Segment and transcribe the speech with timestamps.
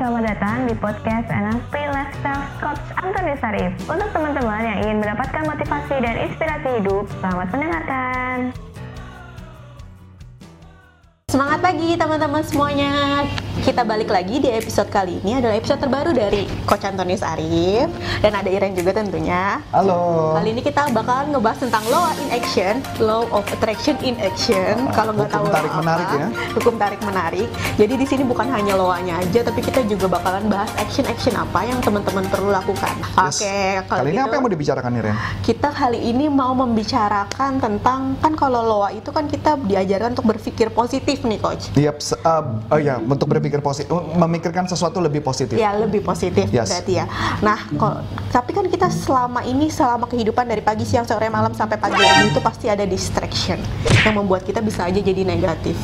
[0.00, 3.68] selamat datang di podcast NLP Lifestyle Coach Antoni Sarif.
[3.84, 8.36] Untuk teman-teman yang ingin mendapatkan motivasi dan inspirasi hidup, selamat mendengarkan.
[11.28, 12.92] Semangat pagi teman-teman semuanya.
[13.50, 17.90] Kita balik lagi di episode kali ini adalah episode terbaru dari Coach Antonius Arif
[18.22, 19.58] dan ada Iren juga tentunya.
[19.74, 20.38] Halo.
[20.38, 24.86] Kali ini kita bakalan ngebahas tentang law in action, law of attraction in action.
[24.86, 26.26] Oh, Kalau nggak tahu tarik apa, menarik ya.
[26.54, 27.48] Hukum tarik menarik.
[27.74, 31.82] Jadi di sini bukan hanya law-nya aja, tapi kita juga bakalan bahas action-action apa yang
[31.82, 32.94] teman-teman perlu lakukan.
[33.02, 33.42] Yes.
[33.42, 35.14] Oke, kalau Kali ini gitu, apa yang mau dibicarakan nih Ren?
[35.42, 40.70] kita kali ini mau membicarakan tentang kan kalau loa itu kan kita diajarkan untuk berpikir
[40.70, 41.68] positif nih coach.
[41.74, 45.56] Yep, se- uh, oh ya, untuk berpikir positif, memikirkan sesuatu lebih positif.
[45.56, 46.68] Ya lebih positif Yes.
[46.68, 47.06] berarti ya.
[47.40, 51.80] Nah, kok tapi kan kita selama ini selama kehidupan dari pagi siang sore malam sampai
[51.80, 53.56] pagi lagi itu pasti ada distraction
[54.04, 55.78] yang membuat kita bisa aja jadi negatif.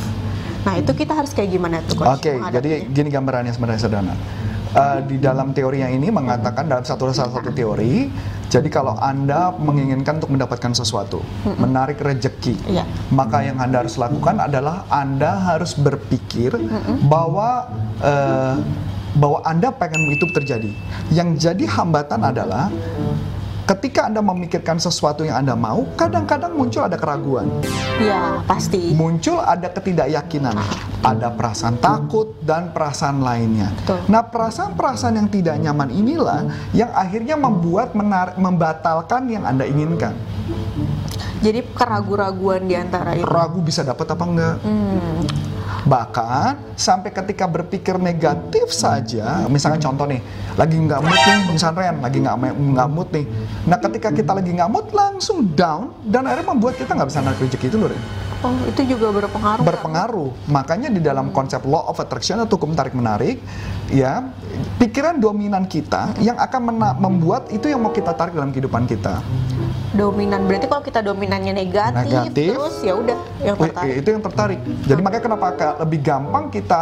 [0.67, 2.19] Nah itu kita harus kayak gimana tuh coach?
[2.19, 4.15] Oke, jadi gini gambarannya sebenarnya sederhana.
[4.77, 8.13] Uh, di dalam teori yang ini mengatakan dalam satu salah satu teori,
[8.53, 11.25] jadi kalau anda menginginkan untuk mendapatkan sesuatu,
[11.57, 12.85] menarik rejeki, Iya.
[13.09, 16.53] maka yang anda harus lakukan adalah anda harus berpikir
[17.09, 17.73] bahwa
[18.05, 18.61] uh,
[19.17, 20.69] bahwa anda pengen itu terjadi.
[21.09, 22.69] Yang jadi hambatan adalah
[23.67, 27.51] ketika anda memikirkan sesuatu yang anda mau, kadang-kadang muncul ada keraguan
[27.99, 28.95] ya pasti.
[28.95, 30.55] muncul ada ketidakyakinan,
[31.03, 33.75] ada perasaan takut dan perasaan lainnya.
[33.83, 33.99] Betul.
[34.07, 40.15] Nah, perasaan-perasaan yang tidak nyaman inilah yang akhirnya membuat menar- membatalkan yang Anda inginkan.
[41.43, 43.27] Jadi keraguan-raguan di antara itu.
[43.27, 44.57] Ragu bisa dapat apa enggak?
[44.63, 45.21] Hmm,
[45.87, 50.19] Bahkan sampai ketika berpikir negatif saja, misalkan contoh nih,
[50.59, 53.27] lagi nggak mood nih, misalnya Ren, lagi nggak nggak mood nih.
[53.71, 57.39] Nah, ketika kita lagi nggak mood, langsung down dan akhirnya membuat kita nggak bisa narik
[57.39, 58.03] rezeki itu loh, Ren.
[58.45, 59.63] Oh itu juga berpengaruh.
[59.63, 59.69] nggak?
[59.73, 60.31] berpengaruh.
[60.53, 63.41] Makanya di dalam konsep law of attraction atau hukum tarik menarik,
[63.89, 64.29] ya
[64.77, 69.23] pikiran dominan kita yang akan membuat itu yang mau kita tarik dalam kehidupan kita.
[69.95, 72.51] Dominan berarti kalau kita dominannya negatif, Negatif.
[72.51, 73.95] terus ya udah yang tertarik.
[74.03, 74.59] Itu yang tertarik.
[74.83, 75.47] Jadi makanya kenapa
[75.87, 76.81] lebih gampang kita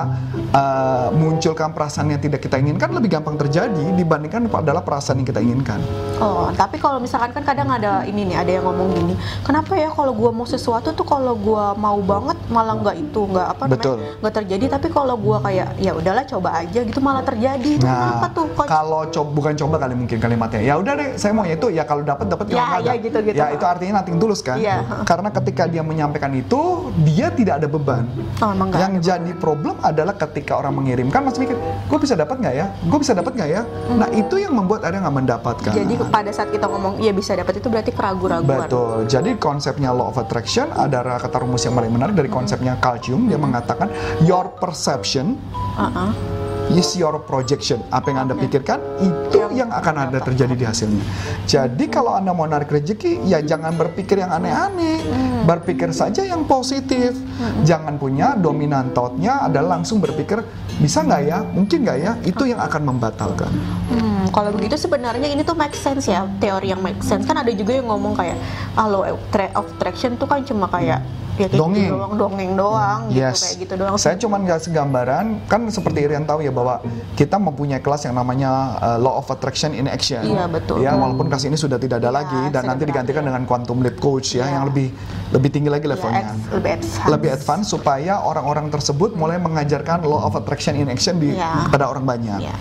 [0.56, 5.40] uh, munculkan perasaan yang tidak kita inginkan lebih gampang terjadi dibandingkan adalah perasaan yang kita
[5.44, 5.84] inginkan.
[6.22, 9.14] Oh, tapi kalau misalkan kan kadang ada ini nih, ada yang ngomong gini,
[9.44, 13.46] kenapa ya kalau gua mau sesuatu tuh kalau gua mau banget malah nggak itu, nggak
[13.52, 14.00] apa Betul.
[14.00, 14.64] namanya, nggak terjadi.
[14.80, 17.72] Tapi kalau gua kayak ya udahlah coba aja gitu malah terjadi.
[17.76, 18.46] Itu kenapa tuh?
[18.54, 20.60] Nah, kalau coba bukan coba kali mungkin kalimatnya.
[20.64, 22.94] Ya udah deh, saya mau itu ya kalau dapat dapat Ya, ya.
[23.04, 23.36] Gitu-gitu.
[23.36, 24.56] Ya itu artinya nothing tulus kan?
[24.56, 25.04] Iya.
[25.04, 28.08] Karena ketika dia menyampaikan itu, dia tidak ada beban.
[28.40, 32.36] Oh, emang Yang ada jadi problem adalah ketika orang mengirimkan masih mikir, gue bisa dapat
[32.40, 32.66] nggak ya?
[32.88, 33.62] Gue bisa dapat nggak ya?
[33.94, 35.72] Nah itu yang membuat ada nggak mendapatkan.
[35.72, 35.80] Hmm.
[35.84, 38.66] Jadi pada saat kita ngomong iya bisa dapat itu berarti keraguan-raguan.
[38.66, 38.96] Betul.
[39.06, 43.26] Jadi konsepnya law of attraction ada kata rumus yang paling menarik dari konsepnya Jung.
[43.26, 43.90] Dia mengatakan
[44.22, 45.36] your perception
[45.74, 46.43] Uh-uh.
[46.72, 47.82] Is your projection.
[47.92, 51.04] Apa yang Anda pikirkan itu yang akan ada terjadi di hasilnya.
[51.46, 55.00] Jadi kalau Anda mau narik rezeki, ya jangan berpikir yang aneh-aneh.
[55.44, 57.14] Berpikir saja yang positif.
[57.62, 60.42] Jangan punya dominan thought-nya adalah langsung berpikir
[60.80, 62.12] bisa nggak ya, mungkin nggak ya.
[62.26, 63.52] Itu yang akan membatalkan.
[63.92, 67.22] Hmm, kalau begitu sebenarnya ini tuh make sense ya, teori yang make sense.
[67.22, 68.34] Kan ada juga yang ngomong kayak,
[68.74, 69.22] ah law of
[69.70, 71.82] attraction tuh kan cuma kayak ya kayak Dongeng.
[71.82, 73.42] gitu doang, dongeng doang gitu Yes.
[73.42, 73.94] kayak gitu doang.
[73.96, 76.78] Saya cuma ngasih gambaran, kan seperti Irian tahu ya bahwa
[77.14, 80.22] kita mempunyai kelas yang namanya uh, Law of Attraction in Action.
[80.22, 80.78] Iya, betul.
[80.78, 83.34] Ya, walaupun kelas ini sudah tidak ada Iya, lagi dan nanti digantikan berakhir.
[83.34, 84.50] dengan Quantum Leap Coach ya, Iya.
[84.52, 84.94] yang lebih
[85.30, 86.22] lebih tinggi lagi Ya, levelnya.
[86.24, 87.10] adv- lebih advance.
[87.10, 91.66] Lebih advance supaya orang-orang tersebut mulai mengajarkan Law of Attraction in Action di Iya.
[91.66, 92.38] kepada orang banyak.
[92.40, 92.54] Iya.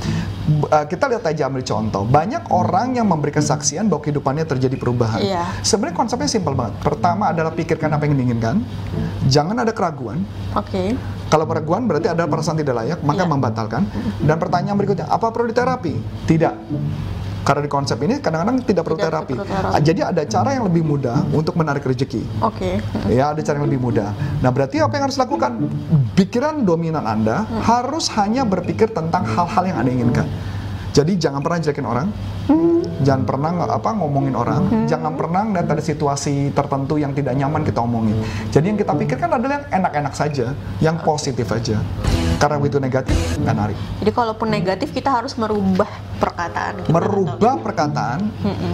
[0.44, 2.04] Uh, kita lihat aja ambil contoh.
[2.04, 5.24] Banyak orang yang memberi kesaksian bahwa kehidupannya terjadi perubahan.
[5.24, 5.48] Iya.
[5.64, 6.84] Sebenarnya konsepnya simpel banget.
[6.84, 8.59] Pertama adalah pikirkan apa yang diinginkan.
[9.31, 10.28] Jangan ada keraguan.
[10.52, 11.00] Oke.
[11.31, 13.31] Kalau keraguan berarti ada perasaan tidak layak, maka Iya.
[13.31, 13.81] membatalkan.
[14.20, 15.96] Dan pertanyaan berikutnya, apa perlu diterapi?
[16.28, 16.56] Tidak.
[17.44, 19.34] Karena di konsep ini kadang-kadang tidak perlu Tidak terapi.
[19.36, 19.84] perlu terapi.
[19.84, 22.24] Jadi ada cara yang lebih mudah untuk menarik rezeki.
[22.40, 22.80] Oke.
[23.12, 24.16] Ya, ada cara yang lebih mudah.
[24.40, 25.52] Nah, berarti apa yang harus dilakukan?
[26.16, 27.59] Pikiran dominan Anda Hmm.
[27.59, 30.28] harus hanya berpikir tentang hal-hal yang Anda inginkan.
[30.94, 32.07] Jadi jangan pernah jelekin orang,
[33.01, 37.81] jangan pernah apa ngomongin orang, jangan pernah ngeliat ada situasi tertentu yang tidak nyaman kita
[37.81, 38.13] omongin.
[38.54, 41.81] Jadi yang kita pikirkan adalah yang enak-enak saja, yang positif aja.
[42.41, 43.77] Karena itu negatif, nggak narik.
[44.03, 45.88] Jadi kalaupun negatif kita harus merubah
[46.19, 46.91] perkataan kita.
[46.91, 48.19] Merubah perkataan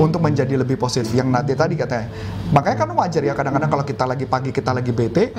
[0.01, 1.13] untuk menjadi lebih positif.
[1.13, 2.09] Yang nanti tadi katanya,
[2.49, 5.33] makanya kan wajar ya kadang-kadang kalau kita lagi pagi kita lagi bete,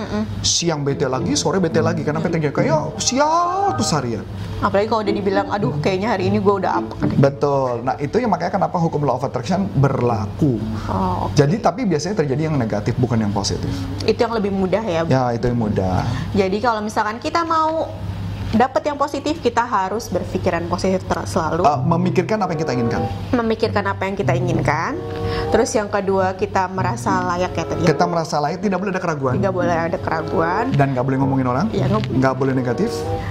[0.47, 2.07] siang bete lagi, sore bete lagi.
[2.07, 4.25] Karena bete kayak sial tuh harian.
[4.61, 6.95] Apalagi kalau udah dibilang, aduh kayaknya hari ini gue udah apa.
[7.17, 7.81] Betul.
[7.81, 10.61] Nah itu yang makanya kenapa hukum law of attraction berlaku.
[10.87, 11.35] Oh, oke.
[11.35, 13.73] Jadi tapi biasanya terjadi yang negatif bukan yang positif.
[14.05, 15.03] itu yang lebih mudah ya.
[15.09, 16.05] Ya itu yang mudah.
[16.37, 17.89] Jadi kalau misalkan kita mau
[18.51, 23.03] dapat yang positif kita harus berpikiran positif selalu Uh, memikirkan apa yang kita inginkan.
[23.31, 24.99] memikirkan apa yang kita inginkan
[25.51, 27.83] terus yang kedua kita merasa layak ya tadi.
[27.85, 29.35] Kita merasa layak, tidak boleh ada keraguan.
[29.39, 31.67] tidak boleh ada keraguan Dan nggak boleh ngomongin orang.
[31.71, 32.91] Ya, Nggak boleh negatif.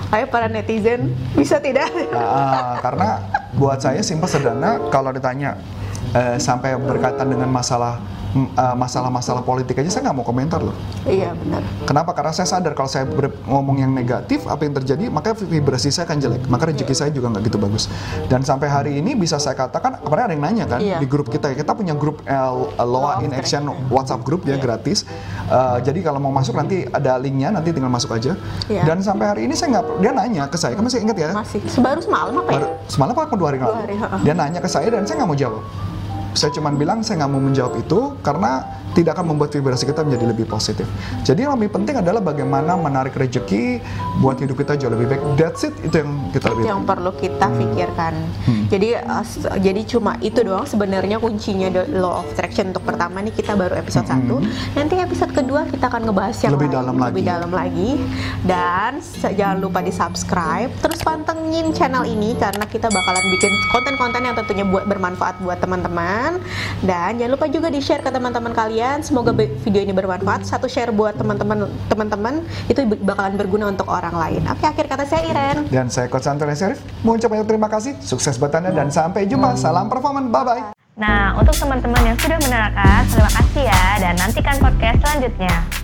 [0.10, 3.19] ayo para netizen bisa tidak Ah, karena
[3.54, 5.60] buat saya simpel sederhana kalau ditanya
[6.12, 8.00] eh, sampai berkaitan dengan masalah
[8.76, 10.76] masalah-masalah politik aja saya nggak mau komentar loh.
[11.04, 12.14] iya benar Kenapa?
[12.14, 13.10] Karena saya sadar kalau saya
[13.44, 17.30] ngomong yang negatif, apa yang terjadi, maka vibrasi saya akan jelek, maka rezeki saya juga
[17.30, 17.90] nggak gitu bagus.
[18.26, 20.98] Dan sampai hari ini bisa saya katakan, kemarin ada yang nanya kan Iya.
[20.98, 23.66] di grup kita, kita punya grup eh, Loa in Action.
[23.90, 24.62] WhatsApp grup ya Iya.
[24.62, 25.04] gratis.
[25.48, 28.38] Eh, jadi kalau mau masuk nanti ada linknya, nanti tinggal masuk aja.
[28.68, 28.86] Iya.
[28.86, 31.30] Dan sampai hari ini saya nggak, dia nanya ke saya, kamu masih ingat ya?
[31.31, 33.96] masih sebaru semalam apa ya Baru- semalam apa dua hari Dua lalu?
[33.98, 34.18] ha.
[34.22, 35.64] Dia nanya ke saya dan saya nggak mau jawab.
[36.38, 38.64] Saya cuma bilang saya nggak mau menjawab itu karena
[38.97, 40.86] tidak akan membuat vibrasi kita menjadi lebih positif.
[41.24, 43.80] Jadi yang lebih penting adalah bagaimana menarik rezeki
[44.19, 45.21] buat hidup kita jauh lebih baik.
[45.38, 48.13] That's it, itu yang kita lebih itu yang perlu kita pikirkan.
[48.69, 49.25] Jadi uh,
[49.62, 53.77] jadi cuma itu doang sebenarnya kuncinya the law of attraction untuk pertama nih kita baru
[53.77, 54.25] episode 1.
[54.77, 57.31] Nanti episode kedua kita akan ngebahas yang Lebih lain, dalam lebih lagi.
[57.31, 57.89] dalam lagi.
[58.45, 64.65] Dan jangan lupa di-subscribe, terus pantengin channel ini karena kita bakalan bikin konten-konten yang tentunya
[64.65, 66.42] buat bermanfaat buat teman-teman.
[66.81, 68.79] Dan jangan lupa juga di-share ke teman-teman kalian.
[69.04, 70.48] Semoga be- video ini bermanfaat.
[70.48, 74.42] Satu share buat teman-teman teman-teman itu bakalan berguna untuk orang lain.
[74.48, 75.68] Oke, akhir kata saya Iren.
[75.68, 79.60] Dan saya Coach Antoni Serif, mau ucapkan terima kasih, sukses buat Anda dan sampai jumpa.
[79.60, 80.72] Salam performan, bye-bye.
[81.00, 85.79] Nah, untuk teman-teman yang sudah menerangkan, terima kasih ya dan nantikan podcast selanjutnya.